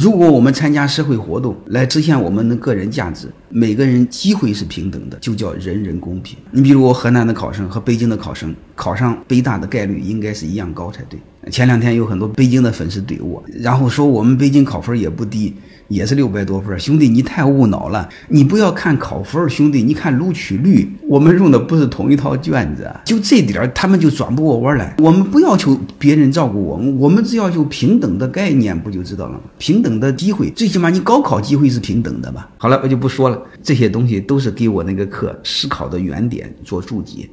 [0.00, 6.38] 如果我们参加社会活动来实现我们的个人价值，每个人机会是平等的，就叫人人公平。
[6.52, 11.18] 你比如我河南的考生和北京的考生考上北大的概率应该是一样高才对。
[11.50, 15.54] 前两天有很多北京的粉丝怼我，然后说我们北京考分也不低。
[15.88, 18.06] 也是六百多分，兄弟，你太无脑了。
[18.28, 20.86] 你不要看考分，兄弟，你看录取率。
[21.08, 24.94] 我们用的不是同一套卷子，就这点儿，他们就转不过弯来。
[24.98, 29.40] 我们不要求别人照顾我们，我们只要求平等的概念，不就知道了吗？
[29.56, 32.50] 平等的机会，最起码你高考机会是平等的吧？
[32.58, 37.26] 好了，我就不说了，这些东西都是给我那个课思考的原点做注解。